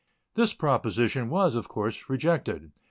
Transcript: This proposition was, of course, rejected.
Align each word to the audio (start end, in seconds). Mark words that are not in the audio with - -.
This 0.33 0.55
proposition 0.55 1.29
was, 1.29 1.53
of 1.53 1.67
course, 1.69 2.09
rejected. 2.09 2.71